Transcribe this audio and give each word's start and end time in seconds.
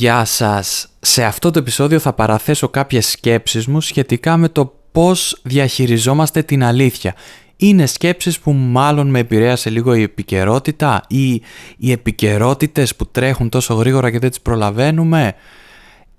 Γεια 0.00 0.24
σας! 0.24 0.88
Σε 1.00 1.24
αυτό 1.24 1.50
το 1.50 1.58
επεισόδιο 1.58 1.98
θα 1.98 2.12
παραθέσω 2.12 2.68
κάποιες 2.68 3.08
σκέψεις 3.08 3.66
μου 3.66 3.80
σχετικά 3.80 4.36
με 4.36 4.48
το 4.48 4.74
πώς 4.92 5.40
διαχειριζόμαστε 5.42 6.42
την 6.42 6.64
αλήθεια. 6.64 7.14
Είναι 7.56 7.86
σκέψεις 7.86 8.38
που 8.40 8.52
μάλλον 8.52 9.10
με 9.10 9.18
επηρέασε 9.18 9.70
λίγο 9.70 9.94
η 9.94 10.02
επικαιρότητα 10.02 11.02
ή 11.08 11.32
οι 11.76 11.92
επικαιρότητες 11.92 12.96
που 12.96 13.06
τρέχουν 13.06 13.48
τόσο 13.48 13.74
γρήγορα 13.74 14.10
και 14.10 14.18
δεν 14.18 14.28
τις 14.28 14.40
προλαβαίνουμε. 14.40 15.34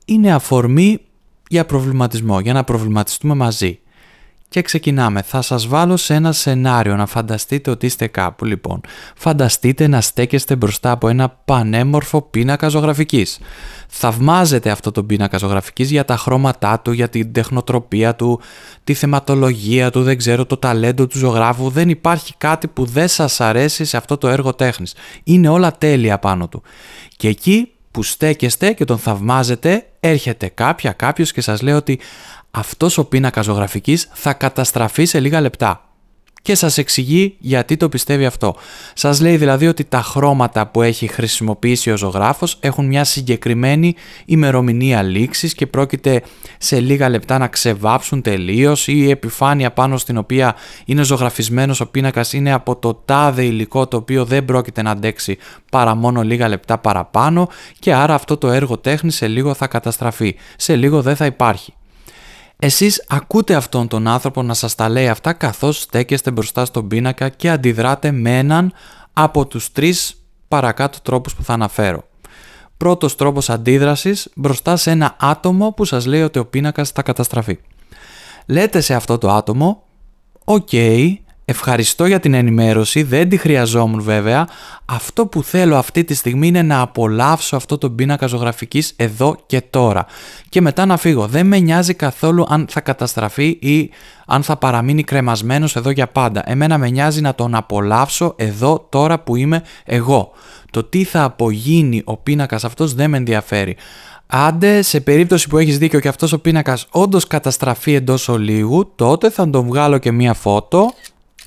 Είναι 0.06 0.34
αφορμή 0.34 1.00
για 1.48 1.66
προβληματισμό, 1.66 2.40
για 2.40 2.54
να 2.54 2.64
προβληματιστούμε 2.64 3.34
μαζί. 3.34 3.80
Και 4.52 4.62
ξεκινάμε. 4.62 5.22
Θα 5.22 5.42
σας 5.42 5.68
βάλω 5.68 5.98
σε 5.98 6.14
ένα 6.14 6.32
σενάριο 6.32 6.96
να 6.96 7.06
φανταστείτε 7.06 7.70
ότι 7.70 7.86
είστε 7.86 8.08
κάπου. 8.08 8.46
Λοιπόν, 8.46 8.82
φανταστείτε 9.16 9.88
να 9.88 10.02
στέκεστε 10.02 10.56
μπροστά 10.56 10.92
από 10.92 11.08
ένα 11.08 11.30
πανέμορφο 11.46 12.22
πίνακα 12.22 12.68
ζωγραφικής. 12.68 13.40
Θαυμάζετε 13.88 14.70
αυτό 14.70 14.92
το 14.92 15.04
πίνακα 15.04 15.38
ζωγραφικής 15.38 15.92
για 15.92 16.06
τα 16.06 16.18
χρώματά 16.18 16.80
του, 16.80 16.92
για 16.92 17.10
την 17.10 17.34
τεχνοτροπία 17.34 18.16
του, 18.16 18.42
τη 18.84 18.94
θεματολογία 18.94 19.90
του, 19.90 20.04
δεν 20.04 20.18
ξέρω, 20.18 20.46
το 20.46 20.58
ταλέντο 20.58 21.08
του 21.08 21.18
ζωγράφου. 21.18 21.70
Δεν 21.70 21.90
υπάρχει 21.90 22.34
κάτι 22.38 22.68
που 22.68 22.86
δεν 22.86 23.08
σας 23.08 23.42
αρέσει 23.42 23.86
σε 23.86 23.98
αυτό 23.98 24.18
το 24.18 24.28
έργο 24.28 24.54
τέχνης. 24.54 24.94
Είναι 25.24 25.50
όλα 25.50 25.78
τέλεια 25.78 26.20
πάνω 26.20 26.48
του. 26.48 26.62
Και 27.18 27.28
εκεί 27.28 27.72
που 27.92 28.04
στέκεστε 28.04 28.74
και 28.74 28.86
τον 28.86 28.98
θαυμάζετε, 28.98 29.86
έρχεται 30.00 30.48
κάποια, 30.48 30.92
κάποιος 30.92 31.32
και 31.32 31.42
σας 31.42 31.62
λέει 31.62 31.74
ότι 31.74 32.00
αυτός 32.52 32.98
ο 32.98 33.06
πίνακας 33.06 33.46
ζωγραφικής 33.46 34.10
θα 34.14 34.34
καταστραφεί 34.34 35.06
σε 35.06 35.20
λίγα 35.20 35.42
λεπτά. 35.42 35.86
Και 36.44 36.56
σας 36.56 36.78
εξηγεί 36.78 37.36
γιατί 37.40 37.78
το 37.78 37.90
πιστεύει 37.90 38.26
αυτό. 38.26 38.56
Σας 38.94 39.22
λέει 39.22 39.38
δηλαδή 39.38 39.68
ότι 39.68 39.84
τα 39.84 40.02
χρώματα 40.02 40.68
που 40.68 40.82
έχει 40.82 41.08
χρησιμοποιήσει 41.08 41.92
ο 41.92 41.98
ζωγράφος 41.98 42.58
έχουν 42.60 42.86
μια 42.86 43.04
συγκεκριμένη 43.04 43.96
ημερομηνία 44.26 45.02
λήξης 45.02 45.54
και 45.54 45.68
πρόκειται 45.68 46.24
σε 46.58 46.80
λίγα 46.80 47.10
λεπτά 47.10 47.38
να 47.38 47.48
ξεβάψουν 47.48 48.22
τελείως 48.22 48.88
ή 48.88 48.94
η 48.96 49.10
επιφάνεια 49.10 49.72
πάνω 49.72 49.98
στην 49.98 50.18
οποία 50.18 50.56
είναι 50.86 51.04
ζωγραφισμένος 51.04 51.80
ο 51.80 51.88
πίνακας 51.88 52.34
είναι 52.34 52.54
από 52.54 52.76
το 52.76 52.94
τάδε 53.06 53.44
υλικό 53.44 53.88
το 53.88 53.98
οποίο 53.98 54.26
δεν 54.26 54.46
πρόκειται 54.46 54.82
να 54.82 54.92
αντέξει 54.92 55.38
παρά 55.72 55.96
μόνο 55.96 56.22
λίγα 56.22 56.48
λεπτά 56.48 56.78
παραπάνω 56.78 57.50
και 57.80 57.94
άρα 57.94 58.14
αυτό 58.14 58.38
το 58.38 58.52
έργο 58.52 58.78
τέχνης 58.78 59.16
σε 59.16 59.28
λίγο 59.28 59.54
θα 59.54 59.68
καταστραφεί, 59.68 60.36
σε 60.56 60.76
λίγο 60.76 61.02
δεν 61.02 61.16
θα 61.16 61.26
υπάρχει. 61.26 61.74
Εσείς 62.64 63.06
ακούτε 63.08 63.56
αυτόν 63.56 63.88
τον 63.88 64.08
άνθρωπο 64.08 64.42
να 64.42 64.54
σας 64.54 64.76
τα 64.76 64.90
λέει 64.90 65.10
αυτά 65.10 65.34
καθώς 65.34 65.82
στέκεστε 65.82 66.32
μπροστά 66.32 66.66
στον 66.66 66.88
πίνακα 66.88 67.30
και 67.30 67.50
αντιδράτε 67.50 68.12
με 68.12 68.38
έναν 68.38 68.74
από 69.14 69.48
τους 69.48 69.72
τρεις 69.72 70.24
παρακάτω 70.48 70.98
τρόπους 71.02 71.36
που 71.36 71.44
θα 71.44 71.54
αναφέρω. 71.54 72.04
Πρώτος 72.78 73.16
τρόπος 73.16 73.50
αντίδρασης 73.50 74.30
μπροστά 74.36 74.76
σε 74.76 74.92
ένα 74.92 75.16
άτομο 75.20 75.72
που 75.72 75.86
σας 75.86 76.06
λέει 76.06 76.22
ότι 76.22 76.40
ο 76.40 76.46
πίνακας 76.46 76.90
θα 76.90 77.02
καταστραφεί. 77.02 77.60
Λέτε 78.46 78.82
σε 78.82 78.94
αυτό 78.94 79.18
το 79.18 79.32
άτομο 79.32 79.84
«OK, 80.44 80.70
Ευχαριστώ 81.52 82.06
για 82.06 82.20
την 82.20 82.34
ενημέρωση, 82.34 83.04
δεν 83.04 83.30
τη 83.30 83.38
χρειαζόμουν 83.38 84.02
βέβαια. 84.02 84.48
Αυτό 84.86 85.26
που 85.26 85.44
θέλω 85.44 85.78
αυτή 85.78 86.04
τη 86.04 86.14
στιγμή 86.14 86.48
είναι 86.48 86.62
να 86.62 86.82
απολαύσω 86.82 87.56
αυτό 87.56 87.78
το 87.78 87.90
πίνακα 87.90 88.28
ζωγραφικής 88.28 88.94
εδώ 88.96 89.38
και 89.46 89.62
τώρα. 89.62 90.06
Και 90.50 90.62
μετά 90.62 90.86
να 90.86 90.98
φύγω. 90.98 91.28
Δεν 91.28 91.46
με 91.46 91.60
νοιάζει 91.60 91.94
καθόλου 91.94 92.46
αν 92.50 92.66
θα 92.70 92.82
καταστραφεί 92.82 93.48
ή 93.48 93.90
αν 94.26 94.44
θα 94.44 94.58
παραμείνει 94.58 95.04
κρεμασμένος 95.04 95.76
εδώ 95.76 95.90
για 95.90 96.08
πάντα. 96.08 96.44
Εμένα 96.46 96.78
με 96.78 96.90
νοιάζει 96.90 97.22
να 97.22 97.36
τον 97.36 97.56
απολαύσω 97.56 98.34
εδώ 98.38 98.88
τώρα 98.90 99.20
που 99.20 99.36
είμαι 99.36 99.64
εγώ. 99.86 100.32
Το 100.72 100.84
τι 100.84 101.04
θα 101.04 101.24
απογίνει 101.24 102.02
ο 102.06 102.18
πίνακας 102.18 102.64
αυτός 102.64 102.94
δεν 102.94 103.10
με 103.10 103.18
ενδιαφέρει. 103.18 103.76
Άντε, 104.34 104.82
σε 104.82 105.00
περίπτωση 105.00 105.48
που 105.48 105.58
έχεις 105.58 105.78
δίκιο 105.78 106.00
και 106.00 106.08
αυτός 106.08 106.34
ο 106.34 106.40
πίνακας 106.40 106.88
όντως 106.92 107.28
καταστραφεί 107.28 107.94
εντός 107.94 108.30
ολίγου, 108.30 108.92
τότε 108.96 109.30
θα 109.30 109.50
τον 109.50 109.66
βγάλω 109.66 109.98
και 109.98 110.12
μία 110.12 110.34
φώτο 110.34 110.94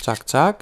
τσακ 0.05 0.25
τσακ, 0.25 0.59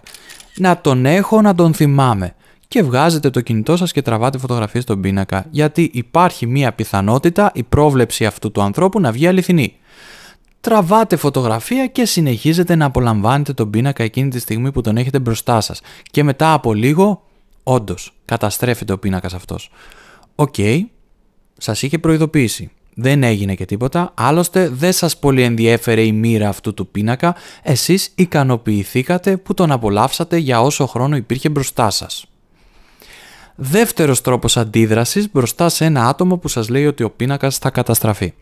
να 0.57 0.81
τον 0.81 1.07
έχω, 1.07 1.41
να 1.41 1.55
τον 1.55 1.75
θυμάμαι. 1.75 2.35
Και 2.69 2.83
βγάζετε 2.83 3.31
το 3.31 3.41
κινητό 3.41 3.77
σας 3.77 3.93
και 3.93 4.03
τραβάτε 4.03 4.39
φωτογραφίες 4.39 4.83
στον 4.83 5.01
πίνακα, 5.01 5.47
γιατί 5.51 5.91
υπάρχει 5.93 6.47
μία 6.47 6.73
πιθανότητα 6.73 7.51
η 7.55 7.63
πρόβλεψη 7.63 8.27
αυτού 8.27 8.51
του 8.51 8.63
ανθρώπου 8.63 9.01
να 9.01 9.13
βγει 9.13 9.27
αληθινή. 9.27 9.77
Τραβάτε 10.61 11.17
φωτογραφία 11.17 11.87
και 11.87 12.05
συνεχίζετε 12.05 12.75
να 12.75 12.85
απολαμβάνετε 12.85 13.53
τον 13.53 13.71
πίνακα 13.71 14.03
εκείνη 14.03 14.29
τη 14.29 14.39
στιγμή 14.39 14.73
που 14.73 14.81
τον 14.81 14.97
έχετε 14.97 15.19
μπροστά 15.19 15.61
σας. 15.61 15.81
Και 16.11 16.23
μετά 16.23 16.53
από 16.53 16.75
λίγο, 16.75 17.23
όντως, 17.63 18.15
καταστρέφεται 18.25 18.93
ο 18.93 18.99
πίνακας 18.99 19.35
αυτός. 19.35 19.71
OK, 20.35 20.55
okay, 20.57 20.81
σας 21.59 21.83
είχε 21.83 21.99
προειδοποιήσει. 21.99 22.71
Δεν 22.95 23.23
έγινε 23.23 23.55
και 23.55 23.65
τίποτα, 23.65 24.13
άλλωστε 24.15 24.69
δεν 24.69 24.93
σας 24.93 25.19
πολύ 25.19 25.43
ενδιέφερε 25.43 26.03
η 26.03 26.13
μοίρα 26.13 26.49
αυτού 26.49 26.75
του 26.75 26.87
πίνακα, 26.87 27.35
εσείς 27.63 28.13
ικανοποιηθήκατε 28.15 29.37
που 29.37 29.55
τον 29.55 29.73
απολαύσατε 29.73 30.37
για 30.37 30.61
όσο 30.61 30.87
χρόνο 30.87 31.17
υπήρχε 31.17 31.49
μπροστά 31.49 31.91
σας. 31.91 32.27
Δεύτερος 33.55 34.21
τρόπος 34.21 34.57
αντίδρασης 34.57 35.31
μπροστά 35.31 35.69
σε 35.69 35.85
ένα 35.85 36.09
άτομο 36.09 36.37
που 36.37 36.49
σας 36.49 36.69
λέει 36.69 36.87
ότι 36.87 37.03
ο 37.03 37.11
πίνακας 37.11 37.59
θα 37.59 37.71
καταστραφεί. 37.71 38.33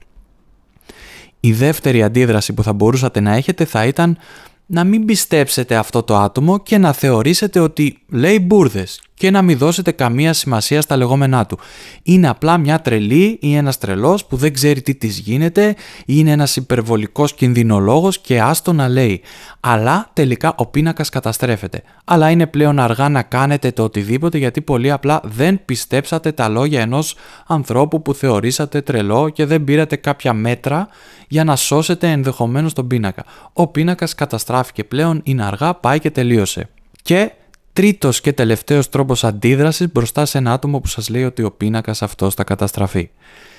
Η 1.41 1.53
δεύτερη 1.53 2.03
αντίδραση 2.03 2.53
που 2.53 2.63
θα 2.63 2.73
μπορούσατε 2.73 3.21
να 3.21 3.35
έχετε 3.35 3.65
θα 3.65 3.87
ήταν 3.87 4.19
να 4.67 4.85
μην 4.85 5.05
πιστέψετε 5.05 5.77
αυτό 5.77 6.03
το 6.03 6.17
άτομο 6.17 6.59
και 6.59 6.79
να 6.79 6.93
θεωρήσετε 6.93 7.61
ότι 7.61 7.99
λέει 8.09 8.39
μπουρδες 8.41 9.01
και 9.21 9.31
να 9.31 9.43
μην 9.43 9.59
δώσετε 9.59 9.91
καμία 9.91 10.33
σημασία 10.33 10.81
στα 10.81 10.97
λεγόμενά 10.97 11.47
του. 11.47 11.59
Είναι 12.03 12.29
απλά 12.29 12.59
μια 12.59 12.81
τρελή 12.81 13.39
ή 13.41 13.55
ένας 13.55 13.79
τρελός 13.79 14.25
που 14.25 14.37
δεν 14.37 14.53
ξέρει 14.53 14.83
τι 14.83 14.95
της 14.95 15.19
γίνεται 15.19 15.69
ή 15.69 15.75
είναι 16.07 16.31
ένας 16.31 16.57
υπερβολικός 16.57 17.35
κινδυνολόγος 17.35 18.19
και 18.19 18.41
άστο 18.41 18.73
να 18.73 18.89
λέει. 18.89 19.21
Αλλά 19.61 20.11
τελικά 20.13 20.55
ο 20.57 20.67
πίνακας 20.67 21.09
καταστρέφεται. 21.09 21.83
Αλλά 22.05 22.31
είναι 22.31 22.47
πλέον 22.47 22.79
αργά 22.79 23.09
να 23.09 23.23
κάνετε 23.23 23.71
το 23.71 23.83
οτιδήποτε 23.83 24.39
γιατί 24.39 24.61
πολύ 24.61 24.91
απλά 24.91 25.21
δεν 25.25 25.65
πιστέψατε 25.65 26.33
τα 26.33 26.49
λόγια 26.49 26.81
ενός 26.81 27.15
ανθρώπου 27.47 28.03
που 28.03 28.15
θεωρήσατε 28.15 28.81
τρελό 28.81 29.29
και 29.29 29.45
δεν 29.45 29.65
πήρατε 29.65 29.97
κάποια 29.97 30.33
μέτρα 30.33 30.89
για 31.29 31.45
να 31.45 31.57
σώσετε 31.57 32.11
ενδεχομένως 32.11 32.73
τον 32.73 32.87
πίνακα. 32.87 33.25
Ο 33.53 33.67
πίνακας 33.67 34.15
καταστράφηκε 34.15 34.85
πλέον, 34.85 35.21
είναι 35.25 35.45
αργά, 35.45 35.75
πάει 35.75 35.99
και 35.99 36.11
τελείωσε. 36.11 36.69
Και 37.03 37.31
τρίτος 37.73 38.21
και 38.21 38.33
τελευταίος 38.33 38.89
τρόπος 38.89 39.25
αντίδρασης 39.25 39.93
μπροστά 39.93 40.25
σε 40.25 40.39
ένα 40.39 40.53
άτομο 40.53 40.81
που 40.81 40.89
σας 40.89 41.09
λέει 41.09 41.25
ότι 41.25 41.43
ο 41.43 41.51
πίνακας 41.51 42.03
αυτός 42.03 42.35
θα 42.35 42.45
καταστραφεί. 42.45 43.11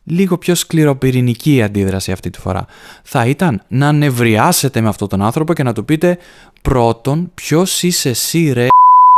Λίγο 0.03 0.37
πιο 0.37 0.55
σκληροπυρηνική 0.55 1.55
η 1.55 1.61
αντίδραση 1.61 2.11
αυτή 2.11 2.29
τη 2.29 2.39
φορά. 2.39 2.65
Θα 3.03 3.25
ήταν 3.25 3.61
να 3.67 3.91
νευριάσετε 3.91 4.81
με 4.81 4.87
αυτόν 4.87 5.07
τον 5.07 5.21
άνθρωπο 5.21 5.53
και 5.53 5.63
να 5.63 5.73
του 5.73 5.85
πείτε 5.85 6.17
πρώτον 6.61 7.31
ποιος 7.33 7.83
είσαι 7.83 8.09
εσύ 8.09 8.51
ρε 8.53 8.67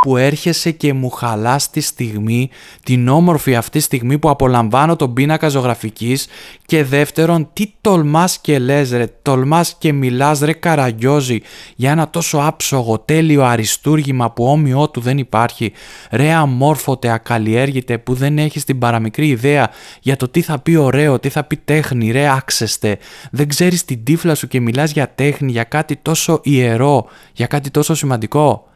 που 0.03 0.17
έρχεσαι 0.17 0.71
και 0.71 0.93
μου 0.93 1.09
χαλάς 1.09 1.69
τη 1.69 1.81
στιγμή, 1.81 2.49
την 2.83 3.07
όμορφη 3.07 3.55
αυτή 3.55 3.79
στιγμή 3.79 4.17
που 4.17 4.29
απολαμβάνω 4.29 4.95
τον 4.95 5.13
πίνακα 5.13 5.47
ζωγραφικής 5.47 6.27
και 6.65 6.83
δεύτερον 6.83 7.49
τι 7.53 7.73
τολμάς 7.81 8.37
και 8.37 8.59
λες 8.59 8.91
ρε, 8.91 9.07
τολμάς 9.21 9.75
και 9.77 9.93
μιλάς 9.93 10.39
ρε 10.39 10.53
καραγιόζη 10.53 11.41
για 11.75 11.91
ένα 11.91 12.09
τόσο 12.09 12.37
άψογο 12.37 12.99
τέλειο 12.99 13.43
αριστούργημα 13.43 14.31
που 14.31 14.45
όμοιό 14.45 14.89
του 14.89 15.01
δεν 15.01 15.17
υπάρχει, 15.17 15.71
ρε 16.11 16.31
αμόρφωτε 16.31 17.09
ακαλλιέργητε 17.09 17.97
που 17.97 18.13
δεν 18.13 18.37
έχεις 18.37 18.63
την 18.63 18.79
παραμικρή 18.79 19.27
ιδέα 19.27 19.69
για 20.01 20.15
το 20.15 20.27
τι 20.27 20.41
θα 20.41 20.59
πει 20.59 20.75
ωραίο, 20.75 21.19
τι 21.19 21.29
θα 21.29 21.43
πει 21.43 21.57
τέχνη, 21.57 22.11
ρε 22.11 22.29
άξεστε, 22.29 22.97
δεν 23.31 23.47
ξέρεις 23.47 23.85
την 23.85 24.03
τύφλα 24.03 24.35
σου 24.35 24.47
και 24.47 24.59
μιλάς 24.59 24.91
για 24.91 25.11
τέχνη, 25.15 25.51
για 25.51 25.63
κάτι 25.63 25.95
τόσο 25.95 26.39
ιερό, 26.43 27.05
για 27.33 27.47
κάτι 27.47 27.69
τόσο 27.69 27.95
σημαντικό. 27.95 28.67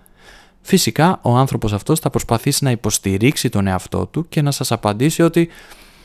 Φυσικά 0.67 1.19
ο 1.21 1.35
άνθρωπος 1.35 1.73
αυτός 1.73 1.99
θα 1.99 2.09
προσπαθήσει 2.09 2.63
να 2.63 2.71
υποστηρίξει 2.71 3.49
τον 3.49 3.67
εαυτό 3.67 4.05
του 4.05 4.27
και 4.29 4.41
να 4.41 4.51
σας 4.51 4.71
απαντήσει 4.71 5.21
ότι 5.21 5.49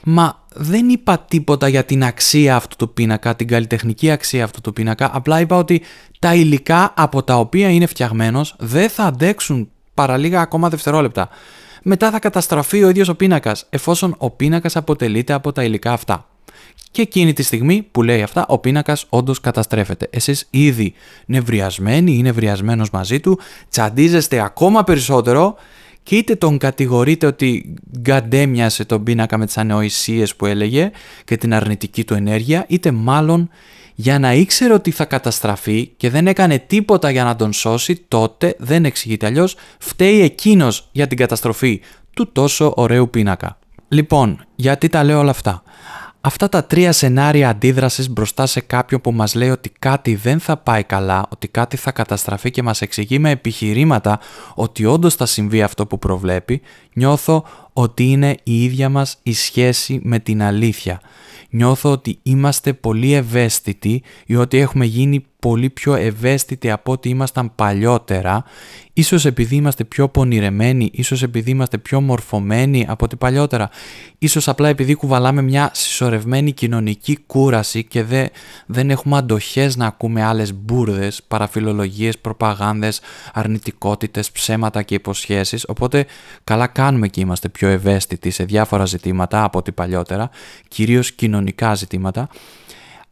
«Μα 0.04 0.44
δεν 0.54 0.88
είπα 0.88 1.18
τίποτα 1.18 1.68
για 1.68 1.84
την 1.84 2.04
αξία 2.04 2.56
αυτού 2.56 2.76
του 2.76 2.92
πίνακα, 2.92 3.36
την 3.36 3.48
καλλιτεχνική 3.48 4.10
αξία 4.10 4.44
αυτού 4.44 4.60
του 4.60 4.72
πίνακα, 4.72 5.10
απλά 5.12 5.40
είπα 5.40 5.56
ότι 5.56 5.82
τα 6.18 6.34
υλικά 6.34 6.92
από 6.96 7.22
τα 7.22 7.38
οποία 7.38 7.70
είναι 7.70 7.86
φτιαγμένος 7.86 8.54
δεν 8.58 8.88
θα 8.88 9.04
αντέξουν 9.04 9.70
παρά 9.94 10.16
λίγα 10.16 10.40
ακόμα 10.40 10.68
δευτερόλεπτα. 10.68 11.28
Μετά 11.82 12.10
θα 12.10 12.18
καταστραφεί 12.18 12.84
ο 12.84 12.88
ίδιος 12.88 13.08
ο 13.08 13.14
πίνακας, 13.14 13.66
εφόσον 13.70 14.14
ο 14.18 14.30
πίνακας 14.30 14.76
αποτελείται 14.76 15.32
από 15.32 15.52
τα 15.52 15.64
υλικά 15.64 15.92
αυτά. 15.92 16.26
Και 16.90 17.02
εκείνη 17.02 17.32
τη 17.32 17.42
στιγμή 17.42 17.86
που 17.90 18.02
λέει 18.02 18.22
αυτά, 18.22 18.46
ο 18.48 18.58
πίνακας 18.58 19.06
όντως 19.08 19.40
καταστρέφεται. 19.40 20.08
Εσείς 20.10 20.46
ήδη 20.50 20.92
νευριασμένοι 21.26 22.12
ή 22.12 22.22
νευριασμένος 22.22 22.90
μαζί 22.90 23.20
του, 23.20 23.38
τσαντίζεστε 23.70 24.40
ακόμα 24.40 24.84
περισσότερο 24.84 25.56
και 26.02 26.16
είτε 26.16 26.34
τον 26.34 26.58
κατηγορείτε 26.58 27.26
ότι 27.26 27.74
γκαντέμιασε 27.98 28.84
τον 28.84 29.02
πίνακα 29.02 29.38
με 29.38 29.46
τις 29.46 29.58
ανεοησίε 29.58 30.26
που 30.36 30.46
έλεγε 30.46 30.90
και 31.24 31.36
την 31.36 31.54
αρνητική 31.54 32.04
του 32.04 32.14
ενέργεια, 32.14 32.64
είτε 32.68 32.90
μάλλον 32.90 33.50
για 33.94 34.18
να 34.18 34.32
ήξερε 34.32 34.72
ότι 34.72 34.90
θα 34.90 35.04
καταστραφεί 35.04 35.86
και 35.96 36.10
δεν 36.10 36.26
έκανε 36.26 36.58
τίποτα 36.58 37.10
για 37.10 37.24
να 37.24 37.36
τον 37.36 37.52
σώσει, 37.52 38.04
τότε 38.08 38.54
δεν 38.58 38.84
εξηγείται 38.84 39.26
αλλιώς, 39.26 39.56
φταίει 39.78 40.20
εκείνος 40.20 40.88
για 40.92 41.06
την 41.06 41.18
καταστροφή 41.18 41.80
του 42.14 42.32
τόσο 42.32 42.72
ωραίου 42.76 43.10
πίνακα. 43.10 43.58
Λοιπόν, 43.88 44.44
γιατί 44.54 44.88
τα 44.88 45.04
λέω 45.04 45.18
όλα 45.18 45.30
αυτά; 45.30 45.62
Αυτά 46.24 46.48
τα 46.48 46.64
τρία 46.64 46.92
σενάρια 46.92 47.48
αντίδρασης 47.48 48.10
μπροστά 48.10 48.46
σε 48.46 48.60
κάποιον 48.60 49.00
που 49.00 49.12
μας 49.12 49.34
λέει 49.34 49.50
ότι 49.50 49.72
κάτι 49.78 50.14
δεν 50.14 50.40
θα 50.40 50.56
πάει 50.56 50.82
καλά, 50.82 51.26
ότι 51.28 51.48
κάτι 51.48 51.76
θα 51.76 51.92
καταστραφεί 51.92 52.50
και 52.50 52.62
μας 52.62 52.80
εξηγεί 52.80 53.18
με 53.18 53.30
επιχειρήματα 53.30 54.20
ότι 54.54 54.84
όντως 54.84 55.14
θα 55.14 55.26
συμβεί 55.26 55.62
αυτό 55.62 55.86
που 55.86 55.98
προβλέπει, 55.98 56.60
νιώθω 56.92 57.44
ότι 57.72 58.04
είναι 58.10 58.36
η 58.42 58.64
ίδια 58.64 58.88
μας 58.88 59.18
η 59.22 59.32
σχέση 59.32 60.00
με 60.02 60.18
την 60.18 60.42
αλήθεια. 60.42 61.00
Νιώθω 61.50 61.90
ότι 61.90 62.18
είμαστε 62.22 62.72
πολύ 62.72 63.12
ευαίσθητοι 63.12 64.02
ή 64.26 64.36
ότι 64.36 64.58
έχουμε 64.58 64.84
γίνει 64.84 65.24
πολύ 65.42 65.70
πιο 65.70 65.94
ευαίσθητοι 65.94 66.70
από 66.70 66.92
ό,τι 66.92 67.08
ήμασταν 67.08 67.54
παλιότερα, 67.54 68.44
ίσως 68.92 69.24
επειδή 69.24 69.54
είμαστε 69.54 69.84
πιο 69.84 70.08
πονηρεμένοι, 70.08 70.90
ίσως 70.92 71.22
επειδή 71.22 71.50
είμαστε 71.50 71.78
πιο 71.78 72.00
μορφωμένοι 72.00 72.86
από 72.88 73.04
ό,τι 73.04 73.16
παλιότερα, 73.16 73.70
ίσως 74.18 74.48
απλά 74.48 74.68
επειδή 74.68 74.94
κουβαλάμε 74.94 75.42
μια 75.42 75.70
συσσωρευμένη 75.74 76.52
κοινωνική 76.52 77.18
κούραση 77.26 77.84
και 77.84 78.02
δε, 78.02 78.26
δεν 78.66 78.90
έχουμε 78.90 79.16
αντοχές 79.16 79.76
να 79.76 79.86
ακούμε 79.86 80.22
άλλες 80.22 80.54
μπουρδες, 80.54 81.22
παραφιλολογίες, 81.28 82.18
προπαγάνδες, 82.18 83.00
αρνητικότητες, 83.32 84.30
ψέματα 84.30 84.82
και 84.82 84.94
υποσχέσεις, 84.94 85.64
οπότε 85.68 86.06
καλά 86.44 86.66
κάνουμε 86.82 87.08
και 87.08 87.20
είμαστε 87.20 87.48
πιο 87.48 87.68
ευαίσθητοι 87.68 88.30
σε 88.30 88.44
διάφορα 88.44 88.84
ζητήματα 88.84 89.44
από 89.44 89.58
ό,τι 89.58 89.72
παλιότερα, 89.72 90.30
κυρίως 90.68 91.12
κοινωνικά 91.12 91.74
ζητήματα, 91.74 92.28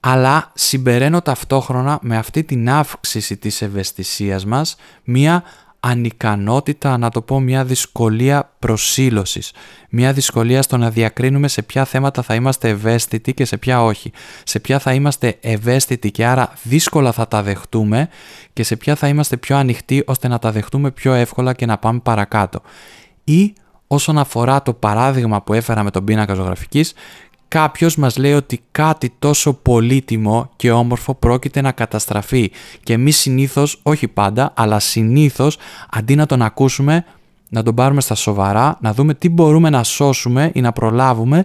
αλλά 0.01 0.53
συμπεραίνω 0.55 1.21
ταυτόχρονα 1.21 1.99
με 2.03 2.17
αυτή 2.17 2.45
την 2.45 2.71
αύξηση 2.71 3.37
της 3.37 3.63
ευαισθησίας 3.63 4.45
μας 4.45 4.77
μία 5.05 5.43
ανικανότητα, 5.81 6.99
να 6.99 7.11
το 7.11 7.23
πω 7.23 7.41
μια 7.41 7.65
δυσκολία 7.65 8.53
προσήλωσης. 8.59 9.53
Μια 9.91 10.13
δυσκολία 10.13 10.63
στο 10.63 10.77
να 10.77 10.91
διακρίνουμε 10.91 11.49
σε 11.49 11.63
ποια 11.63 11.85
θέματα 11.85 12.23
θα 12.23 12.35
είμαστε 12.35 12.69
ευαίσθητοι 12.69 13.35
και 13.35 13.45
σε 13.45 13.57
ποια 13.57 13.85
όχι. 13.85 14.13
Σε 14.45 14.61
ποια 14.61 14.79
θα 14.79 14.93
είμαστε 14.93 15.37
ευαίσθητοι 15.41 16.11
και 16.11 16.27
άρα 16.27 16.53
δύσκολα 16.63 17.13
θα 17.13 17.29
τα 17.29 17.43
δεχτούμε 17.43 18.09
και 18.53 18.63
σε 18.63 18.77
ποια 18.77 18.95
θα 18.95 19.09
είμαστε 19.09 19.37
πιο 19.37 19.57
ανοιχτοί 19.57 20.03
ώστε 20.07 20.29
να 20.29 20.39
τα 20.39 20.53
δεχτούμε 20.53 20.91
πιο 20.91 21.13
εύκολα 21.13 21.53
και 21.53 21.67
να 21.67 21.79
πάμε 21.79 22.01
παρακάτω. 22.03 22.63
Ή 23.31 23.53
όσον 23.87 24.19
αφορά 24.19 24.63
το 24.63 24.75
παράδειγμα 24.75 25.43
που 25.43 25.53
έφερα 25.53 25.83
με 25.83 25.91
τον 25.91 26.05
πίνακα 26.05 26.35
ζωγραφικής, 26.35 26.93
κάποιος 27.49 27.97
μας 27.97 28.17
λέει 28.17 28.33
ότι 28.33 28.61
κάτι 28.71 29.13
τόσο 29.19 29.53
πολύτιμο 29.53 30.51
και 30.57 30.71
όμορφο 30.71 31.15
πρόκειται 31.15 31.61
να 31.61 31.73
καταστραφεί 31.73 32.51
και 32.83 32.93
εμείς 32.93 33.17
συνήθως, 33.17 33.81
όχι 33.83 34.09
πάντα, 34.09 34.53
αλλά 34.57 34.79
συνήθως 34.79 35.59
αντί 35.91 36.15
να 36.15 36.27
τον 36.27 36.43
ακούσουμε, 36.43 37.05
να 37.49 37.63
τον 37.63 37.75
πάρουμε 37.75 38.01
στα 38.01 38.15
σοβαρά, 38.15 38.79
να 38.81 38.93
δούμε 38.93 39.15
τι 39.15 39.29
μπορούμε 39.29 39.71
να 39.71 39.83
σώσουμε 39.83 40.51
ή 40.55 40.61
να 40.61 40.73
προλάβουμε, 40.73 41.45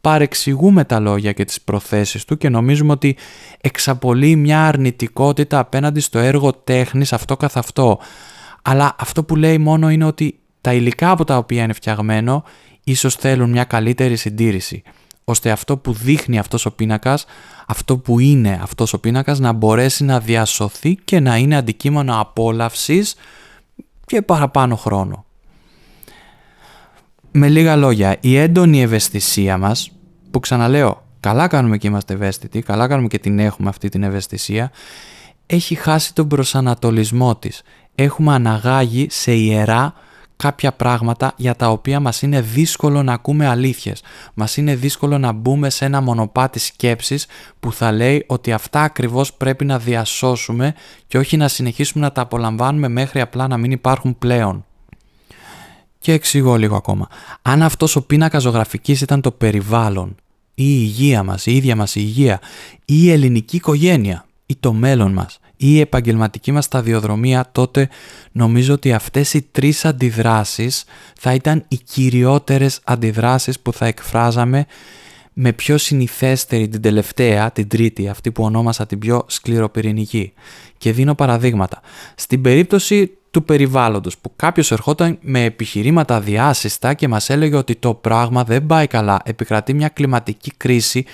παρεξηγούμε 0.00 0.84
τα 0.84 1.00
λόγια 1.00 1.32
και 1.32 1.44
τις 1.44 1.60
προθέσεις 1.60 2.24
του 2.24 2.36
και 2.36 2.48
νομίζουμε 2.48 2.92
ότι 2.92 3.16
εξαπολύει 3.60 4.34
μια 4.38 4.66
αρνητικότητα 4.66 5.58
απέναντι 5.58 6.00
στο 6.00 6.18
έργο 6.18 6.52
τέχνης 6.52 7.12
αυτό 7.12 7.36
καθ' 7.36 7.56
αυτό. 7.56 7.98
Αλλά 8.62 8.96
αυτό 8.98 9.24
που 9.24 9.36
λέει 9.36 9.58
μόνο 9.58 9.90
είναι 9.90 10.04
ότι 10.04 10.36
τα 10.62 10.72
υλικά 10.72 11.10
από 11.10 11.24
τα 11.24 11.36
οποία 11.36 11.62
είναι 11.62 11.72
φτιαγμένο 11.72 12.44
ίσως 12.84 13.14
θέλουν 13.14 13.50
μια 13.50 13.64
καλύτερη 13.64 14.16
συντήρηση 14.16 14.82
ώστε 15.24 15.50
αυτό 15.50 15.76
που 15.76 15.92
δείχνει 15.92 16.38
αυτός 16.38 16.66
ο 16.66 16.72
πίνακας, 16.72 17.24
αυτό 17.66 17.98
που 17.98 18.18
είναι 18.18 18.58
αυτός 18.62 18.92
ο 18.92 18.98
πίνακας 19.00 19.38
να 19.38 19.52
μπορέσει 19.52 20.04
να 20.04 20.20
διασωθεί 20.20 20.94
και 20.94 21.20
να 21.20 21.36
είναι 21.36 21.56
αντικείμενο 21.56 22.20
απόλαυσης 22.20 23.14
και 24.06 24.22
παραπάνω 24.22 24.76
χρόνο. 24.76 25.24
Με 27.30 27.48
λίγα 27.48 27.76
λόγια, 27.76 28.16
η 28.20 28.36
έντονη 28.36 28.82
ευαισθησία 28.82 29.58
μας, 29.58 29.90
που 30.30 30.40
ξαναλέω, 30.40 31.06
καλά 31.20 31.46
κάνουμε 31.46 31.78
και 31.78 31.86
είμαστε 31.86 32.14
ευαίσθητοι, 32.14 32.62
καλά 32.62 32.88
κάνουμε 32.88 33.08
και 33.08 33.18
την 33.18 33.38
έχουμε 33.38 33.68
αυτή 33.68 33.88
την 33.88 34.02
ευαισθησία, 34.02 34.70
έχει 35.46 35.74
χάσει 35.74 36.14
τον 36.14 36.28
προσανατολισμό 36.28 37.36
της. 37.36 37.62
Έχουμε 37.94 38.34
αναγάγει 38.34 39.06
σε 39.10 39.32
ιερά 39.32 39.94
κάποια 40.42 40.72
πράγματα 40.72 41.32
για 41.36 41.54
τα 41.54 41.68
οποία 41.68 42.00
μας 42.00 42.22
είναι 42.22 42.40
δύσκολο 42.40 43.02
να 43.02 43.12
ακούμε 43.12 43.46
αλήθειες. 43.46 44.02
Μας 44.34 44.56
είναι 44.56 44.74
δύσκολο 44.74 45.18
να 45.18 45.32
μπούμε 45.32 45.70
σε 45.70 45.84
ένα 45.84 46.00
μονοπάτι 46.00 46.58
σκέψης 46.58 47.26
που 47.60 47.72
θα 47.72 47.92
λέει 47.92 48.24
ότι 48.26 48.52
αυτά 48.52 48.82
ακριβώς 48.82 49.32
πρέπει 49.32 49.64
να 49.64 49.78
διασώσουμε 49.78 50.74
και 51.06 51.18
όχι 51.18 51.36
να 51.36 51.48
συνεχίσουμε 51.48 52.04
να 52.04 52.12
τα 52.12 52.20
απολαμβάνουμε 52.20 52.88
μέχρι 52.88 53.20
απλά 53.20 53.48
να 53.48 53.56
μην 53.56 53.70
υπάρχουν 53.70 54.18
πλέον. 54.18 54.64
Και 55.98 56.12
εξηγώ 56.12 56.56
λίγο 56.56 56.76
ακόμα. 56.76 57.08
Αν 57.42 57.62
αυτός 57.62 57.96
ο 57.96 58.02
πίνακας 58.02 58.42
ζωγραφικής 58.42 59.00
ήταν 59.00 59.20
το 59.20 59.30
περιβάλλον, 59.30 60.14
ή 60.54 60.64
η 60.64 60.78
υγεία 60.80 61.22
μας, 61.22 61.46
η 61.46 61.56
ίδια 61.56 61.76
μας 61.76 61.94
η 61.94 62.00
υγεία, 62.04 62.40
ή 62.84 63.04
η 63.04 63.10
ελληνική 63.10 63.56
οικογένεια, 63.56 64.26
ή 64.46 64.56
το 64.60 64.72
μέλλον 64.72 65.12
μας, 65.12 65.34
ή 65.34 65.41
η 65.66 65.80
επαγγελματική 65.80 66.52
μας 66.52 66.64
σταδιοδρομία, 66.64 67.48
τότε 67.52 67.88
νομίζω 68.32 68.74
ότι 68.74 68.92
αυτές 68.92 69.34
οι 69.34 69.42
τρεις 69.42 69.84
αντιδράσεις 69.84 70.84
θα 71.18 71.34
ήταν 71.34 71.64
οι 71.68 71.76
κυριότερες 71.76 72.80
αντιδράσεις 72.84 73.60
που 73.60 73.72
θα 73.72 73.86
εκφράζαμε 73.86 74.66
με 75.32 75.52
πιο 75.52 75.78
συνηθέστερη 75.78 76.68
την 76.68 76.80
τελευταία, 76.80 77.50
την 77.50 77.68
τρίτη, 77.68 78.08
αυτή 78.08 78.32
που 78.32 78.44
ονόμασα 78.44 78.86
την 78.86 78.98
πιο 78.98 79.24
σκληροπυρηνική. 79.26 80.32
Και 80.78 80.92
δίνω 80.92 81.14
παραδείγματα. 81.14 81.80
Στην 82.14 82.40
περίπτωση 82.40 83.16
του 83.30 83.44
περιβάλλοντος 83.44 84.18
που 84.18 84.32
κάποιος 84.36 84.72
ερχόταν 84.72 85.18
με 85.20 85.44
επιχειρήματα 85.44 86.20
αδιάσειστα 86.20 86.94
και 86.94 87.08
μας 87.08 87.30
έλεγε 87.30 87.56
ότι 87.56 87.74
το 87.74 87.94
πράγμα 87.94 88.44
δεν 88.44 88.66
πάει 88.66 88.86
καλά, 88.86 89.20
επικρατεί 89.24 89.74
μια 89.74 89.88
κλιματική 89.88 90.52
κρίση 90.56 91.04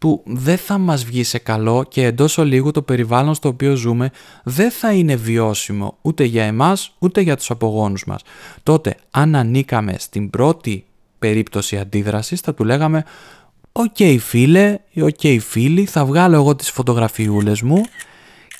που 0.00 0.22
δεν 0.26 0.58
θα 0.58 0.78
μας 0.78 1.04
βγει 1.04 1.24
σε 1.24 1.38
καλό 1.38 1.84
και 1.88 2.04
εντός 2.04 2.38
ολίγου 2.38 2.70
το 2.70 2.82
περιβάλλον 2.82 3.34
στο 3.34 3.48
οποίο 3.48 3.74
ζούμε 3.74 4.10
δεν 4.44 4.70
θα 4.70 4.92
είναι 4.92 5.16
βιώσιμο 5.16 5.98
ούτε 6.02 6.24
για 6.24 6.44
εμάς 6.44 6.94
ούτε 6.98 7.20
για 7.20 7.36
τους 7.36 7.50
απογόνους 7.50 8.04
μας. 8.04 8.22
Τότε 8.62 8.96
αν 9.10 9.34
ανήκαμε 9.34 9.94
στην 9.98 10.30
πρώτη 10.30 10.84
περίπτωση 11.18 11.78
αντίδρασης 11.78 12.40
θα 12.40 12.54
του 12.54 12.64
λέγαμε 12.64 13.04
«OK 13.72 13.96
okay, 13.98 14.16
φίλε, 14.20 14.78
OK 15.00 15.18
okay, 15.22 15.38
φίλοι, 15.40 15.84
θα 15.84 16.04
βγάλω 16.04 16.34
εγώ 16.34 16.56
τις 16.56 16.70
φωτογραφιούλες 16.70 17.62
μου 17.62 17.82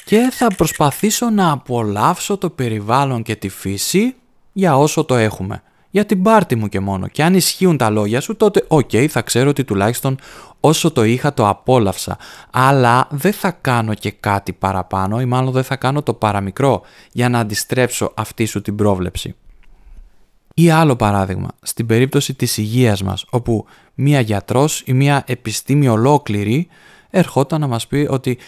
και 0.04 0.28
θα 0.32 0.46
προσπαθήσω 0.56 1.30
να 1.30 1.50
απολαύσω 1.50 2.36
το 2.36 2.50
περιβάλλον 2.50 3.22
και 3.22 3.36
τη 3.36 3.48
φύση 3.48 4.14
για 4.52 4.78
όσο 4.78 5.04
το 5.04 5.14
έχουμε 5.14 5.62
για 5.98 6.06
την 6.06 6.22
πάρτη 6.22 6.56
μου 6.56 6.68
και 6.68 6.80
μόνο. 6.80 7.06
Και 7.08 7.22
αν 7.22 7.34
ισχύουν 7.34 7.76
τα 7.76 7.90
λόγια 7.90 8.20
σου, 8.20 8.36
τότε 8.36 8.64
οκ, 8.68 8.90
θα 9.08 9.22
ξέρω 9.22 9.48
ότι 9.48 9.64
τουλάχιστον 9.64 10.18
όσο 10.60 10.90
το 10.90 11.04
είχα 11.04 11.34
το 11.34 11.48
απόλαυσα. 11.48 12.18
Αλλά 12.50 13.06
δεν 13.10 13.32
θα 13.32 13.50
κάνω 13.50 13.94
και 13.94 14.10
κάτι 14.10 14.52
παραπάνω 14.52 15.20
ή 15.20 15.24
μάλλον 15.24 15.52
δεν 15.52 15.62
θα 15.62 15.76
κάνω 15.76 16.02
το 16.02 16.14
παραμικρό 16.14 16.82
για 17.12 17.28
να 17.28 17.38
αντιστρέψω 17.38 18.12
αυτή 18.16 18.44
σου 18.44 18.62
την 18.62 18.76
πρόβλεψη. 18.76 19.34
Ή 20.54 20.70
άλλο 20.70 20.96
παράδειγμα, 20.96 21.48
στην 21.62 21.86
περίπτωση 21.86 22.34
της 22.34 22.56
υγείας 22.56 23.02
μας, 23.02 23.24
όπου 23.30 23.64
μία 23.94 24.20
γιατρός 24.20 24.82
ή 24.86 24.92
μία 24.92 25.24
επιστήμη 25.26 25.88
ολόκληρη 25.88 26.68
ερχόταν 27.10 27.60
να 27.60 27.66
μας 27.66 27.86
πει 27.86 28.06
ότι 28.10 28.38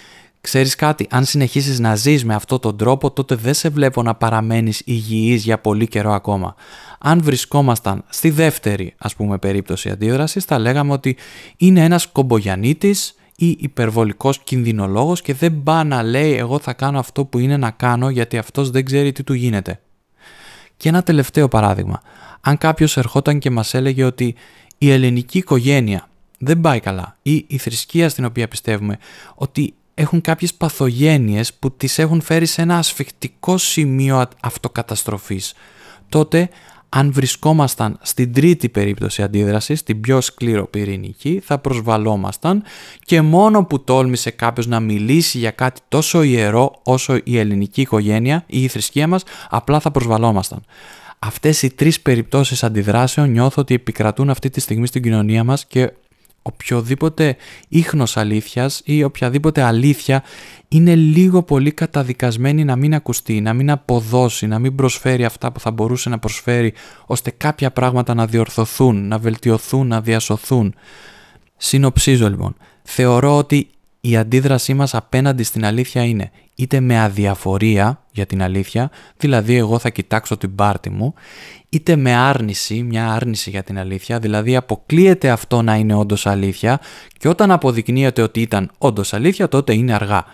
Ξέρεις 0.41 0.75
κάτι, 0.75 1.07
αν 1.11 1.25
συνεχίσεις 1.25 1.79
να 1.79 1.95
ζεις 1.95 2.25
με 2.25 2.35
αυτόν 2.35 2.61
τον 2.61 2.77
τρόπο, 2.77 3.11
τότε 3.11 3.35
δεν 3.35 3.55
σε 3.55 3.69
βλέπω 3.69 4.03
να 4.03 4.15
παραμένεις 4.15 4.83
υγιής 4.85 5.45
για 5.45 5.59
πολύ 5.59 5.89
καιρό 5.89 6.13
ακόμα. 6.13 6.55
Αν 6.99 7.23
βρισκόμασταν 7.23 8.05
στη 8.09 8.31
δεύτερη, 8.31 8.95
ας 8.99 9.15
πούμε, 9.15 9.39
περίπτωση 9.39 9.91
αντίδρασης, 9.91 10.45
θα 10.45 10.59
λέγαμε 10.59 10.93
ότι 10.93 11.17
είναι 11.57 11.85
ένας 11.85 12.07
κομπογιανίτης 12.07 13.15
ή 13.37 13.57
υπερβολικός 13.61 14.39
κινδυνολόγος 14.39 15.23
και 15.23 15.35
δεν 15.35 15.63
πάει 15.63 15.85
να 15.85 16.03
λέει 16.03 16.37
εγώ 16.37 16.59
θα 16.59 16.73
κάνω 16.73 16.99
αυτό 16.99 17.25
που 17.25 17.39
είναι 17.39 17.57
να 17.57 17.71
κάνω 17.71 18.11
γιατί 18.11 18.39
αυτός 18.39 18.71
δεν 18.71 18.85
ξέρει 18.85 19.13
τι 19.13 19.23
του 19.23 19.33
γίνεται. 19.33 19.81
Και 20.77 20.89
ένα 20.89 21.03
τελευταίο 21.03 21.49
παράδειγμα. 21.49 22.03
Αν 22.41 22.59
κάποιος 22.59 22.97
ερχόταν 22.97 23.39
και 23.39 23.51
μας 23.51 23.75
έλεγε 23.75 24.05
ότι 24.05 24.35
η 24.79 24.91
ελληνική 24.91 25.39
οικογένεια 25.39 26.09
δεν 26.39 26.61
πάει 26.61 26.81
καλά 26.81 27.17
ή 27.23 27.45
η 27.49 27.59
θρησκεία 27.59 28.09
στην 28.09 28.25
οποία 28.25 28.49
πιστεύουμε 28.49 28.99
ότι 29.35 29.75
έχουν 30.01 30.21
κάποιες 30.21 30.55
παθογένειες 30.55 31.55
που 31.55 31.71
τις 31.71 31.99
έχουν 31.99 32.21
φέρει 32.21 32.47
σε 32.47 32.63
ένα 32.63 32.77
ασφιχτικό 32.77 33.59
σημείο 33.59 34.27
αυτοκαταστροφής. 34.41 35.55
Τότε 36.09 36.49
αν 36.89 37.13
βρισκόμασταν 37.13 37.99
στην 38.03 38.33
τρίτη 38.33 38.69
περίπτωση 38.69 39.23
αντίδρασης, 39.23 39.83
την 39.83 40.01
πιο 40.01 40.21
σκληροπυρηνική, 40.21 41.41
θα 41.45 41.59
προσβαλόμασταν 41.59 42.63
και 43.05 43.21
μόνο 43.21 43.65
που 43.65 43.85
τόλμησε 43.85 44.31
κάποιος 44.31 44.67
να 44.67 44.81
μιλήσει 44.81 45.39
για 45.39 45.51
κάτι 45.51 45.81
τόσο 45.89 46.23
ιερό 46.23 46.81
όσο 46.83 47.21
η 47.25 47.39
ελληνική 47.39 47.81
οικογένεια 47.81 48.45
ή 48.47 48.63
η 48.63 48.69
θρησκεία 48.69 49.07
μας, 49.07 49.23
απλά 49.49 49.81
θα 49.81 49.91
προσβαλόμασταν. 49.91 50.65
Αυτές 51.19 51.63
οι 51.63 51.71
τρεις 51.71 52.01
περιπτώσεις 52.01 52.63
αντιδράσεων 52.65 53.31
νιώθω 53.31 53.63
ότι 53.63 53.75
επικρατούν 53.75 54.31
αυτή 54.31 54.51
τη 54.51 54.61
στιγμή 54.61 54.87
στην 54.87 55.03
κοινωνία 55.03 55.45
μας 55.45 55.67
και 55.67 55.93
οποιοδήποτε 56.43 57.37
ίχνος 57.69 58.17
αλήθειας 58.17 58.81
ή 58.85 59.05
οποιαδήποτε 59.05 59.63
αλήθεια 59.63 60.23
είναι 60.69 60.95
λίγο 60.95 61.43
πολύ 61.43 61.73
καταδικασμένη 61.73 62.65
να 62.65 62.77
μην 62.77 62.95
ακουστεί, 62.95 63.41
να 63.41 63.53
μην 63.53 63.71
αποδώσει, 63.71 64.47
να 64.47 64.59
μην 64.59 64.75
προσφέρει 64.75 65.25
αυτά 65.25 65.53
που 65.53 65.61
θα 65.61 65.71
μπορούσε 65.71 66.09
να 66.09 66.19
προσφέρει 66.19 66.73
ώστε 67.07 67.31
κάποια 67.31 67.71
πράγματα 67.71 68.15
να 68.15 68.27
διορθωθούν, 68.27 69.09
να 69.09 69.19
βελτιωθούν, 69.19 69.87
να 69.87 70.01
διασωθούν. 70.01 70.75
Συνοψίζω 71.57 72.29
λοιπόν. 72.29 72.57
Θεωρώ 72.83 73.37
ότι 73.37 73.69
η 74.01 74.17
αντίδρασή 74.17 74.75
μας 74.75 74.95
απέναντι 74.95 75.43
στην 75.43 75.65
αλήθεια 75.65 76.05
είναι 76.05 76.31
είτε 76.61 76.81
με 76.81 77.01
αδιαφορία 77.01 78.05
για 78.13 78.27
την 78.27 78.43
αλήθεια, 78.43 78.91
δηλαδή 79.17 79.57
εγώ 79.57 79.79
θα 79.79 79.91
κοιτάξω 79.91 80.37
την 80.37 80.55
πάρτη 80.55 80.91
μου, 80.91 81.15
είτε 81.69 81.97
με 81.97 82.15
άρνηση, 82.15 82.83
μια 82.83 83.13
άρνηση 83.13 83.51
για 83.51 83.63
την 83.63 83.79
αλήθεια, 83.79 84.19
δηλαδή 84.19 84.57
αποκλείεται 84.57 85.31
αυτό 85.31 85.63
να 85.63 85.77
είναι 85.77 85.95
όντως 85.95 86.27
αλήθεια 86.27 86.81
και 87.19 87.29
όταν 87.29 87.51
αποδεικνύεται 87.51 88.23
ότι 88.23 88.41
ήταν 88.41 88.71
όντως 88.79 89.13
αλήθεια 89.13 89.49
τότε 89.49 89.75
είναι 89.75 89.95
αργά. 89.95 90.25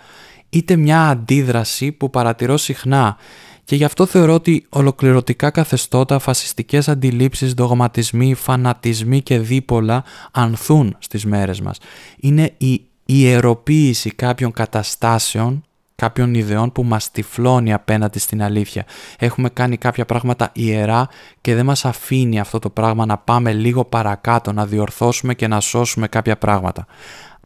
Είτε 0.49 0.75
μια 0.75 1.07
αντίδραση 1.07 1.91
που 1.91 2.09
παρατηρώ 2.09 2.57
συχνά 2.57 3.17
και 3.63 3.75
γι' 3.75 3.83
αυτό 3.83 4.05
θεωρώ 4.05 4.33
ότι 4.33 4.65
ολοκληρωτικά 4.69 5.49
καθεστώτα, 5.49 6.19
φασιστικές 6.19 6.87
αντιλήψεις, 6.87 7.53
δογματισμοί, 7.53 8.33
φανατισμοί 8.33 9.21
και 9.21 9.39
δίπολα 9.39 10.03
ανθούν 10.31 10.95
στις 10.99 11.25
μέρες 11.25 11.61
μας. 11.61 11.77
Είναι 12.19 12.53
η 12.57 12.81
ιεροποίηση 13.05 14.09
κάποιων 14.09 14.51
καταστάσεων, 14.51 15.66
κάποιων 16.01 16.33
ιδεών 16.33 16.71
που 16.71 16.83
μας 16.83 17.11
τυφλώνει 17.11 17.73
απέναντι 17.73 18.19
στην 18.19 18.43
αλήθεια. 18.43 18.85
Έχουμε 19.19 19.49
κάνει 19.49 19.77
κάποια 19.77 20.05
πράγματα 20.05 20.49
ιερά 20.53 21.07
και 21.41 21.55
δεν 21.55 21.65
μας 21.65 21.85
αφήνει 21.85 22.39
αυτό 22.39 22.59
το 22.59 22.69
πράγμα 22.69 23.05
να 23.05 23.17
πάμε 23.17 23.53
λίγο 23.53 23.85
παρακάτω, 23.85 24.51
να 24.53 24.65
διορθώσουμε 24.65 25.33
και 25.33 25.47
να 25.47 25.59
σώσουμε 25.59 26.07
κάποια 26.07 26.37
πράγματα. 26.37 26.85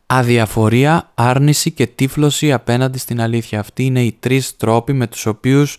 Αδιαφορία, 0.05 1.11
άρνηση 1.13 1.71
και 1.71 1.87
τύφλωση 1.87 2.51
απέναντι 2.51 2.97
στην 2.97 3.21
αλήθεια. 3.21 3.59
Αυτοί 3.59 3.83
είναι 3.83 4.01
οι 4.01 4.17
τρεις 4.19 4.55
τρόποι 4.57 4.93
με 4.93 5.07
τους 5.07 5.25
οποίους 5.25 5.77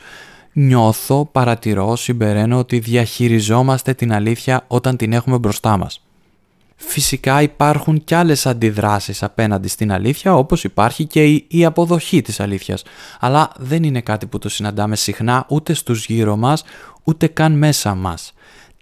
νιώθω, 0.53 1.29
παρατηρώ, 1.33 1.97
συμπεραίνω 1.97 2.59
ότι 2.59 2.79
διαχειριζόμαστε 2.79 3.95
την 3.95 4.13
αλήθεια 4.13 4.65
όταν 4.67 4.97
την 4.97 5.13
έχουμε 5.13 5.39
μπροστά 5.39 5.77
μας. 5.77 6.07
Φυσικά 6.87 7.43
υπάρχουν 7.43 8.05
και 8.05 8.15
άλλες 8.15 8.47
αντιδράσεις 8.47 9.23
απέναντι 9.23 9.69
στην 9.69 9.93
αλήθεια 9.93 10.35
όπως 10.35 10.65
υπάρχει 10.65 11.05
και 11.05 11.25
η, 11.49 11.65
αποδοχή 11.65 12.23
της 12.23 12.41
αλήθειας. 12.41 12.83
Αλλά 13.21 13.53
δεν 13.59 13.83
είναι 13.83 14.01
κάτι 14.01 14.27
που 14.27 14.39
το 14.39 14.49
συναντάμε 14.49 14.97
συχνά 14.97 15.45
ούτε 15.49 15.73
στους 15.73 16.07
γύρω 16.07 16.37
μας 16.37 16.65
ούτε 17.05 17.27
καν 17.27 17.53
μέσα 17.53 17.95
μας. 17.95 18.33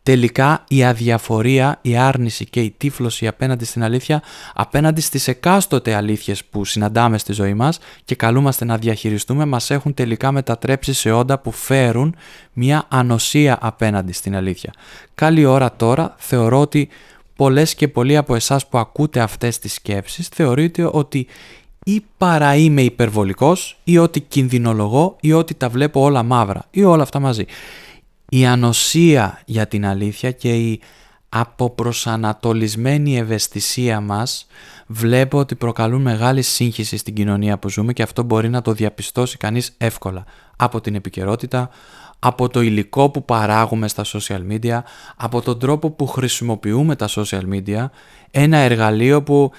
Τελικά 0.03 0.65
η 0.69 0.85
αδιαφορία, 0.85 1.79
η 1.83 1.97
άρνηση 1.97 2.45
και 2.45 2.61
η 2.61 2.75
τύφλωση 2.77 3.27
απέναντι 3.27 3.65
στην 3.65 3.83
αλήθεια, 3.83 4.23
απέναντι 4.55 5.01
στις 5.01 5.29
εκάστοτε 5.29 5.95
αλήθειες 5.95 6.45
που 6.45 6.65
συναντάμε 6.65 7.19
στη 7.19 7.33
ζωή 7.33 7.55
μας 7.55 7.79
και 8.05 8.15
καλούμαστε 8.15 8.65
να 8.65 8.77
διαχειριστούμε, 8.77 9.45
μας 9.45 9.71
έχουν 9.71 9.95
τελικά 9.95 10.33
μετατρέψει 10.33 10.93
σε 10.93 11.11
όντα 11.11 11.39
που 11.39 11.53
φέρουν 11.53 12.15
μια 12.53 12.85
ανοσία 12.89 13.59
απέναντι 13.61 14.13
στην 14.13 14.37
αλήθεια. 14.37 14.73
Καλή 15.15 15.45
ώρα 15.45 15.73
τώρα 15.73 16.15
θεωρώ 16.19 16.61
ότι 16.61 16.89
πολλές 17.41 17.75
και 17.75 17.89
πολλοί 17.89 18.17
από 18.17 18.35
εσάς 18.35 18.69
που 18.69 18.79
ακούτε 18.79 19.21
αυτές 19.21 19.59
τις 19.59 19.73
σκέψεις 19.73 20.29
θεωρείτε 20.29 20.89
ότι 20.93 21.27
ή 21.85 22.05
παρά 22.17 22.55
είμαι 22.55 22.83
υπερβολικός 22.83 23.79
ή 23.85 23.99
ότι 23.99 24.21
κινδυνολογώ 24.21 25.17
ή 25.21 25.33
ότι 25.33 25.55
τα 25.55 25.69
βλέπω 25.69 26.01
όλα 26.01 26.23
μαύρα 26.23 26.65
ή 26.71 26.85
όλα 26.85 27.03
αυτά 27.03 27.21
μαζί. 27.21 27.45
Η 28.29 28.47
ανοσία 28.47 29.43
για 29.45 29.67
την 29.67 29.87
αλήθεια 29.87 30.31
και 30.31 30.55
η 30.55 30.81
αποπροσανατολισμένη 31.29 33.19
ευαισθησία 33.19 34.01
μας 34.01 34.47
βλέπω 34.87 35.39
ότι 35.39 35.55
προκαλούν 35.55 36.03
μεγάλη 36.03 36.43
σύγχυση 36.43 36.97
στην 36.97 37.15
κοινωνία 37.15 37.59
που 37.59 37.69
ζούμε 37.69 37.93
και 37.93 38.03
αυτό 38.03 38.23
μπορεί 38.23 38.49
να 38.49 38.63
το 38.63 38.73
διαπιστώσει 38.73 39.37
κανείς 39.37 39.75
εύκολα 39.79 40.25
από 40.57 40.81
την 40.81 40.95
επικαιρότητα, 40.95 41.71
από 42.21 42.49
το 42.49 42.61
υλικό 42.61 43.11
που 43.11 43.25
παράγουμε 43.25 43.89
στα 43.89 44.05
social 44.05 44.41
media, 44.51 44.81
από 45.17 45.43
τον 45.43 45.59
τρόπο 45.59 45.91
που 45.91 46.07
χρησιμοποιούμε 46.07 46.97
τα 46.97 47.09
social 47.09 47.43
media, 47.53 47.87
ένα 48.31 48.57
εργαλείο 48.57 49.23
που 49.23 49.51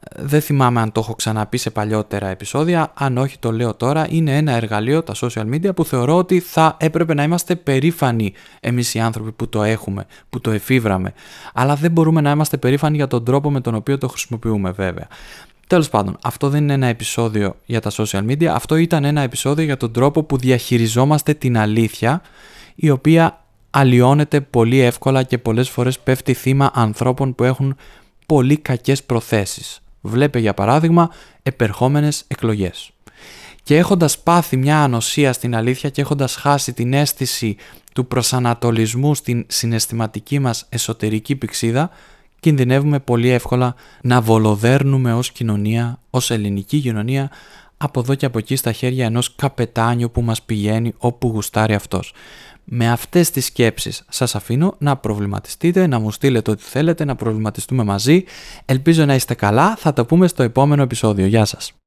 ε, 0.00 0.22
δεν 0.22 0.40
θυμάμαι 0.40 0.80
αν 0.80 0.92
το 0.92 1.00
έχω 1.00 1.14
ξαναπεί 1.14 1.56
σε 1.56 1.70
παλιότερα 1.70 2.28
επεισόδια, 2.28 2.92
αν 2.94 3.18
όχι 3.18 3.38
το 3.38 3.52
λέω 3.52 3.74
τώρα, 3.74 4.06
είναι 4.10 4.36
ένα 4.36 4.52
εργαλείο, 4.52 5.02
τα 5.02 5.14
social 5.16 5.54
media, 5.54 5.74
που 5.74 5.84
θεωρώ 5.84 6.16
ότι 6.16 6.40
θα 6.40 6.76
έπρεπε 6.80 7.14
να 7.14 7.22
είμαστε 7.22 7.56
περήφανοι 7.56 8.32
εμείς 8.60 8.94
οι 8.94 9.00
άνθρωποι 9.00 9.32
που 9.32 9.48
το 9.48 9.62
έχουμε, 9.62 10.06
που 10.30 10.40
το 10.40 10.50
εφήβραμε. 10.50 11.12
Αλλά 11.54 11.74
δεν 11.74 11.90
μπορούμε 11.90 12.20
να 12.20 12.30
είμαστε 12.30 12.56
περήφανοι 12.56 12.96
για 12.96 13.06
τον 13.06 13.24
τρόπο 13.24 13.50
με 13.50 13.60
τον 13.60 13.74
οποίο 13.74 13.98
το 13.98 14.08
χρησιμοποιούμε 14.08 14.70
βέβαια. 14.70 15.06
Τέλος 15.66 15.88
πάντων, 15.88 16.18
αυτό 16.22 16.48
δεν 16.48 16.62
είναι 16.62 16.72
ένα 16.72 16.86
επεισόδιο 16.86 17.56
για 17.66 17.80
τα 17.80 17.90
social 17.90 18.24
media, 18.26 18.44
αυτό 18.44 18.76
ήταν 18.76 19.04
ένα 19.04 19.20
επεισόδιο 19.20 19.64
για 19.64 19.76
τον 19.76 19.92
τρόπο 19.92 20.22
που 20.22 20.36
διαχειριζόμαστε 20.36 21.34
την 21.34 21.58
αλήθεια, 21.58 22.22
η 22.74 22.90
οποία 22.90 23.44
αλλοιώνεται 23.70 24.40
πολύ 24.40 24.78
εύκολα 24.78 25.22
και 25.22 25.38
πολλές 25.38 25.68
φορές 25.68 25.98
πέφτει 25.98 26.34
θύμα 26.34 26.70
ανθρώπων 26.74 27.34
που 27.34 27.44
έχουν 27.44 27.76
πολύ 28.26 28.56
κακές 28.56 29.02
προθέσεις. 29.02 29.80
Βλέπε 30.00 30.38
για 30.38 30.54
παράδειγμα 30.54 31.10
επερχόμενες 31.42 32.24
εκλογές. 32.28 32.90
Και 33.62 33.76
έχοντας 33.76 34.18
πάθει 34.18 34.56
μια 34.56 34.82
ανοσία 34.82 35.32
στην 35.32 35.54
αλήθεια 35.54 35.90
και 35.90 36.00
έχοντας 36.00 36.34
χάσει 36.34 36.72
την 36.72 36.92
αίσθηση 36.92 37.56
του 37.92 38.06
προσανατολισμού 38.06 39.14
στην 39.14 39.44
συναισθηματική 39.48 40.38
μας 40.38 40.66
εσωτερική 40.68 41.36
πηξίδα, 41.36 41.90
κινδυνεύουμε 42.42 43.00
πολύ 43.00 43.28
εύκολα 43.28 43.74
να 44.02 44.20
βολοδέρνουμε 44.20 45.14
ως 45.14 45.32
κοινωνία, 45.32 45.98
ως 46.10 46.30
ελληνική 46.30 46.80
κοινωνία, 46.80 47.30
από 47.76 48.00
εδώ 48.00 48.14
και 48.14 48.26
από 48.26 48.38
εκεί 48.38 48.56
στα 48.56 48.72
χέρια 48.72 49.04
ενός 49.04 49.34
καπετάνιου 49.34 50.10
που 50.10 50.22
μας 50.22 50.42
πηγαίνει 50.42 50.94
όπου 50.98 51.28
γουστάρει 51.28 51.74
αυτός. 51.74 52.14
Με 52.64 52.90
αυτές 52.90 53.30
τις 53.30 53.44
σκέψεις 53.44 54.04
σας 54.08 54.34
αφήνω 54.34 54.74
να 54.78 54.96
προβληματιστείτε, 54.96 55.86
να 55.86 55.98
μου 55.98 56.10
στείλετε 56.10 56.50
ό,τι 56.50 56.62
θέλετε, 56.62 57.04
να 57.04 57.14
προβληματιστούμε 57.14 57.84
μαζί. 57.84 58.24
Ελπίζω 58.64 59.04
να 59.04 59.14
είστε 59.14 59.34
καλά, 59.34 59.76
θα 59.76 59.92
τα 59.92 60.04
πούμε 60.04 60.26
στο 60.26 60.42
επόμενο 60.42 60.82
επεισόδιο. 60.82 61.26
Γεια 61.26 61.44
σας! 61.44 61.81